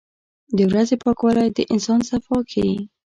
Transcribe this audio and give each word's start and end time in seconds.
•د 0.57 0.59
ورځې 0.69 0.95
پاکوالی 1.03 1.47
د 1.57 1.59
انسان 1.73 1.99
صفا 2.09 2.37
ښيي. 2.51 2.77